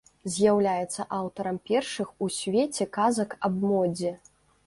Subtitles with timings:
[0.35, 4.11] З'яўляецца аўтарам першых у свеце казак аб модзе.